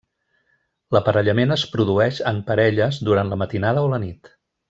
[0.95, 4.35] L'aparellament es produeix en parelles durant la matinada o la nit.